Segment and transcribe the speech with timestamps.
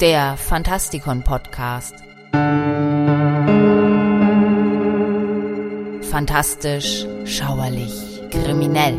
[0.00, 1.94] der Fantastikon Podcast.
[6.10, 8.98] Fantastisch, schauerlich, kriminell.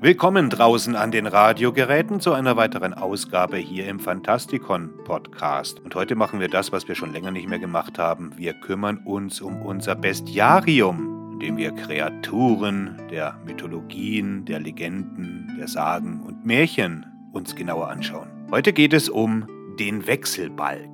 [0.00, 5.80] Willkommen draußen an den Radiogeräten zu einer weiteren Ausgabe hier im Fantastikon Podcast.
[5.80, 8.32] Und heute machen wir das, was wir schon länger nicht mehr gemacht haben.
[8.36, 16.22] Wir kümmern uns um unser Bestiarium, indem wir Kreaturen der Mythologien, der Legenden, der Sagen
[16.22, 18.30] und Märchen uns genauer anschauen.
[18.50, 19.46] Heute geht es um
[19.78, 20.88] den Wechselbalg.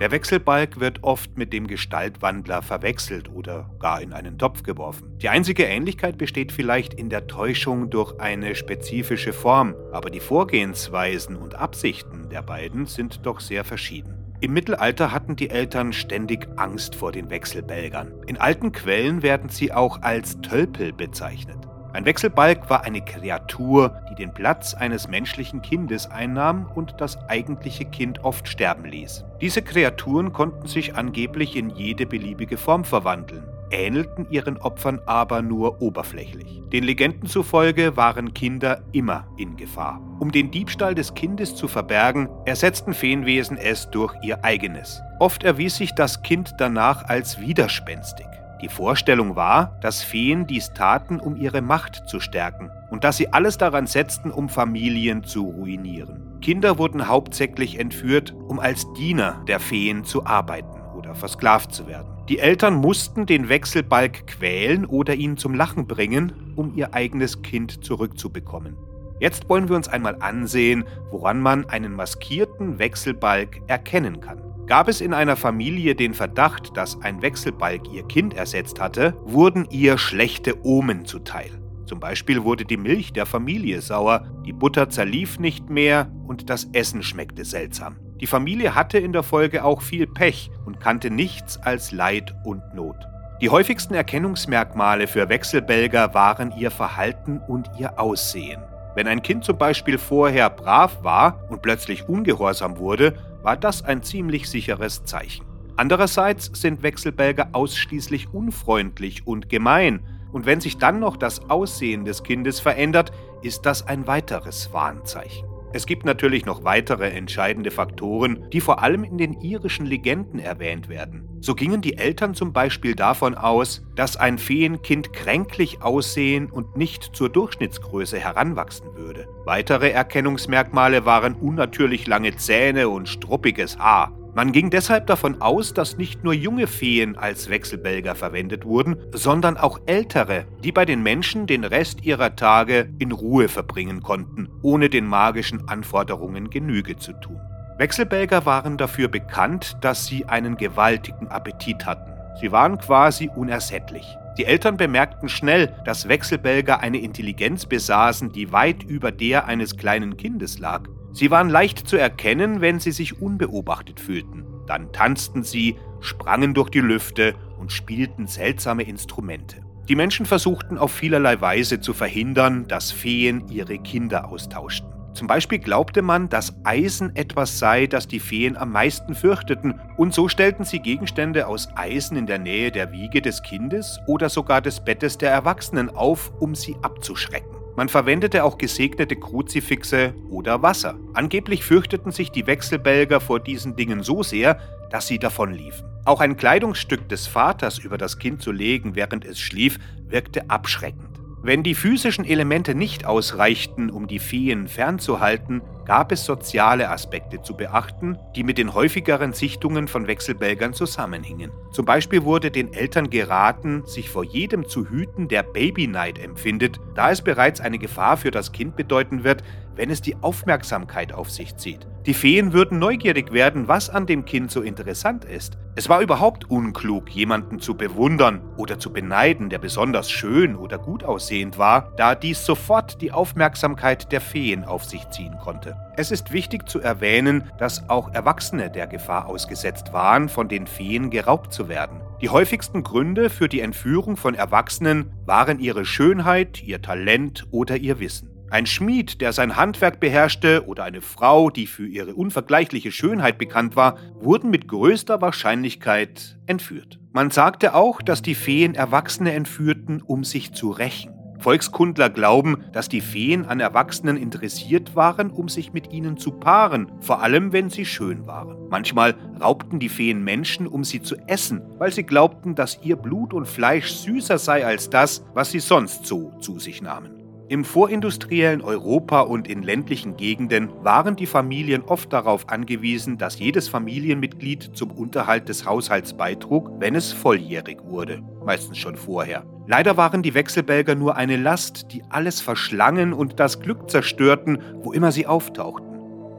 [0.00, 5.16] Der Wechselbalg wird oft mit dem Gestaltwandler verwechselt oder gar in einen Topf geworfen.
[5.18, 11.36] Die einzige Ähnlichkeit besteht vielleicht in der Täuschung durch eine spezifische Form, aber die Vorgehensweisen
[11.36, 14.23] und Absichten der beiden sind doch sehr verschieden.
[14.40, 18.12] Im Mittelalter hatten die Eltern ständig Angst vor den Wechselbälgern.
[18.26, 21.58] In alten Quellen werden sie auch als Tölpel bezeichnet.
[21.94, 27.84] Ein Wechselbalg war eine Kreatur, die den Platz eines menschlichen Kindes einnahm und das eigentliche
[27.84, 29.24] Kind oft sterben ließ.
[29.40, 35.80] Diese Kreaturen konnten sich angeblich in jede beliebige Form verwandeln, ähnelten ihren Opfern aber nur
[35.82, 36.62] oberflächlich.
[36.72, 40.00] Den Legenden zufolge waren Kinder immer in Gefahr.
[40.18, 45.00] Um den Diebstahl des Kindes zu verbergen, ersetzten Feenwesen es durch ihr eigenes.
[45.18, 48.26] Oft erwies sich das Kind danach als widerspenstig.
[48.60, 53.32] Die Vorstellung war, dass Feen dies taten, um ihre Macht zu stärken und dass sie
[53.32, 56.40] alles daran setzten, um Familien zu ruinieren.
[56.40, 62.13] Kinder wurden hauptsächlich entführt, um als Diener der Feen zu arbeiten oder versklavt zu werden.
[62.28, 67.84] Die Eltern mussten den Wechselbalg quälen oder ihn zum Lachen bringen, um ihr eigenes Kind
[67.84, 68.78] zurückzubekommen.
[69.20, 74.40] Jetzt wollen wir uns einmal ansehen, woran man einen maskierten Wechselbalg erkennen kann.
[74.66, 79.68] Gab es in einer Familie den Verdacht, dass ein Wechselbalg ihr Kind ersetzt hatte, wurden
[79.70, 81.50] ihr schlechte Omen zuteil.
[81.84, 86.70] Zum Beispiel wurde die Milch der Familie sauer, die Butter zerlief nicht mehr und das
[86.72, 87.96] Essen schmeckte seltsam.
[88.20, 92.74] Die Familie hatte in der Folge auch viel Pech und kannte nichts als Leid und
[92.74, 92.96] Not.
[93.40, 98.62] Die häufigsten Erkennungsmerkmale für Wechselbälger waren ihr Verhalten und ihr Aussehen.
[98.94, 104.02] Wenn ein Kind zum Beispiel vorher brav war und plötzlich ungehorsam wurde, war das ein
[104.02, 105.44] ziemlich sicheres Zeichen.
[105.76, 110.00] Andererseits sind Wechselbälger ausschließlich unfreundlich und gemein,
[110.32, 115.53] und wenn sich dann noch das Aussehen des Kindes verändert, ist das ein weiteres Warnzeichen.
[115.74, 120.88] Es gibt natürlich noch weitere entscheidende Faktoren, die vor allem in den irischen Legenden erwähnt
[120.88, 121.28] werden.
[121.40, 127.16] So gingen die Eltern zum Beispiel davon aus, dass ein Feenkind kränklich aussehen und nicht
[127.16, 129.26] zur Durchschnittsgröße heranwachsen würde.
[129.44, 134.12] Weitere Erkennungsmerkmale waren unnatürlich lange Zähne und struppiges Haar.
[134.36, 139.56] Man ging deshalb davon aus, dass nicht nur junge Feen als Wechselbälger verwendet wurden, sondern
[139.56, 144.88] auch ältere, die bei den Menschen den Rest ihrer Tage in Ruhe verbringen konnten, ohne
[144.90, 147.40] den magischen Anforderungen Genüge zu tun.
[147.78, 152.12] Wechselbälger waren dafür bekannt, dass sie einen gewaltigen Appetit hatten.
[152.40, 154.04] Sie waren quasi unersättlich.
[154.36, 160.16] Die Eltern bemerkten schnell, dass Wechselbälger eine Intelligenz besaßen, die weit über der eines kleinen
[160.16, 160.88] Kindes lag.
[161.14, 164.44] Sie waren leicht zu erkennen, wenn sie sich unbeobachtet fühlten.
[164.66, 169.58] Dann tanzten sie, sprangen durch die Lüfte und spielten seltsame Instrumente.
[169.88, 174.90] Die Menschen versuchten auf vielerlei Weise zu verhindern, dass Feen ihre Kinder austauschten.
[175.12, 180.12] Zum Beispiel glaubte man, dass Eisen etwas sei, das die Feen am meisten fürchteten, und
[180.12, 184.60] so stellten sie Gegenstände aus Eisen in der Nähe der Wiege des Kindes oder sogar
[184.60, 187.53] des Bettes der Erwachsenen auf, um sie abzuschrecken.
[187.76, 190.96] Man verwendete auch gesegnete Kruzifixe oder Wasser.
[191.12, 195.84] Angeblich fürchteten sich die Wechselbälger vor diesen Dingen so sehr, dass sie davonliefen.
[196.04, 201.20] Auch ein Kleidungsstück des Vaters über das Kind zu legen, während es schlief, wirkte abschreckend.
[201.42, 207.56] Wenn die physischen Elemente nicht ausreichten, um die Feen fernzuhalten, gab es soziale Aspekte zu
[207.56, 211.50] beachten, die mit den häufigeren Sichtungen von Wechselbälgern zusammenhingen.
[211.72, 217.10] Zum Beispiel wurde den Eltern geraten, sich vor jedem zu hüten, der Babyneid empfindet, da
[217.10, 219.42] es bereits eine Gefahr für das Kind bedeuten wird,
[219.76, 221.86] wenn es die Aufmerksamkeit auf sich zieht.
[222.06, 225.56] Die Feen würden neugierig werden, was an dem Kind so interessant ist.
[225.74, 231.02] Es war überhaupt unklug, jemanden zu bewundern oder zu beneiden, der besonders schön oder gut
[231.02, 235.73] aussehend war, da dies sofort die Aufmerksamkeit der Feen auf sich ziehen konnte.
[235.96, 241.10] Es ist wichtig zu erwähnen, dass auch Erwachsene der Gefahr ausgesetzt waren, von den Feen
[241.10, 242.00] geraubt zu werden.
[242.20, 248.00] Die häufigsten Gründe für die Entführung von Erwachsenen waren ihre Schönheit, ihr Talent oder ihr
[248.00, 248.30] Wissen.
[248.50, 253.74] Ein Schmied, der sein Handwerk beherrschte, oder eine Frau, die für ihre unvergleichliche Schönheit bekannt
[253.74, 256.98] war, wurden mit größter Wahrscheinlichkeit entführt.
[257.12, 261.13] Man sagte auch, dass die Feen Erwachsene entführten, um sich zu rächen.
[261.44, 266.90] Volkskundler glauben, dass die Feen an Erwachsenen interessiert waren, um sich mit ihnen zu paaren,
[267.00, 268.56] vor allem wenn sie schön waren.
[268.70, 273.34] Manchmal raubten die Feen Menschen, um sie zu essen, weil sie glaubten, dass ihr Blut
[273.34, 277.23] und Fleisch süßer sei als das, was sie sonst so zu sich nahmen.
[277.54, 283.68] Im vorindustriellen Europa und in ländlichen Gegenden waren die Familien oft darauf angewiesen, dass jedes
[283.68, 289.44] Familienmitglied zum Unterhalt des Haushalts beitrug, wenn es volljährig wurde, meistens schon vorher.
[289.68, 294.92] Leider waren die Wechselbälger nur eine Last, die alles verschlangen und das Glück zerstörten, wo
[294.92, 295.86] immer sie auftauchten.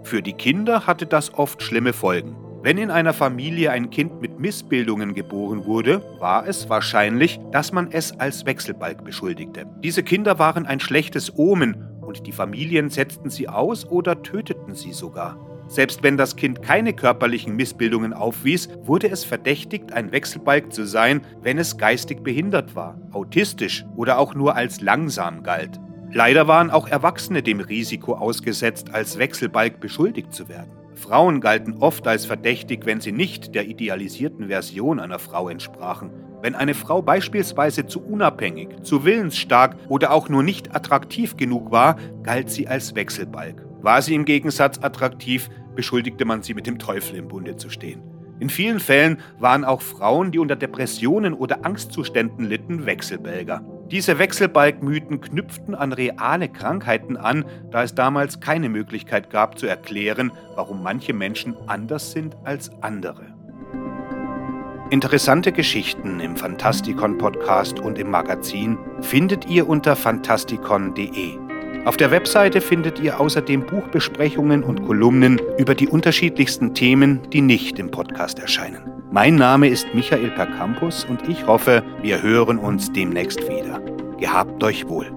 [0.04, 2.36] Für die Kinder hatte das oft schlimme Folgen.
[2.66, 7.92] Wenn in einer Familie ein Kind mit Missbildungen geboren wurde, war es wahrscheinlich, dass man
[7.92, 9.68] es als Wechselbalg beschuldigte.
[9.84, 14.94] Diese Kinder waren ein schlechtes Omen und die Familien setzten sie aus oder töteten sie
[14.94, 15.38] sogar.
[15.68, 21.22] Selbst wenn das Kind keine körperlichen Missbildungen aufwies, wurde es verdächtigt, ein Wechselbalg zu sein,
[21.44, 25.80] wenn es geistig behindert war, autistisch oder auch nur als langsam galt.
[26.12, 30.72] Leider waren auch Erwachsene dem Risiko ausgesetzt, als Wechselbalg beschuldigt zu werden.
[30.96, 36.12] Frauen galten oft als verdächtig, wenn sie nicht der idealisierten Version einer Frau entsprachen.
[36.42, 41.98] Wenn eine Frau beispielsweise zu unabhängig, zu willensstark oder auch nur nicht attraktiv genug war,
[42.24, 43.66] galt sie als Wechselbalg.
[43.82, 48.02] War sie im Gegensatz attraktiv, beschuldigte man sie mit dem Teufel im Bunde zu stehen.
[48.40, 53.64] In vielen Fällen waren auch Frauen, die unter Depressionen oder Angstzuständen litten, Wechselbälger.
[53.92, 60.32] Diese Wechselbalgmythen knüpften an reale Krankheiten an, da es damals keine Möglichkeit gab zu erklären,
[60.56, 63.36] warum manche Menschen anders sind als andere.
[64.90, 71.38] Interessante Geschichten im Fantastikon Podcast und im Magazin findet ihr unter fantastikon.de.
[71.86, 77.78] Auf der Webseite findet ihr außerdem Buchbesprechungen und Kolumnen über die unterschiedlichsten Themen, die nicht
[77.78, 78.95] im Podcast erscheinen.
[79.16, 83.80] Mein Name ist Michael Percampus und ich hoffe, wir hören uns demnächst wieder.
[84.20, 85.10] Gehabt euch wohl.